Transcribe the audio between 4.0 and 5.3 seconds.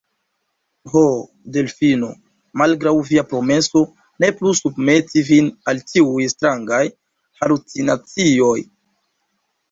ne plu submeti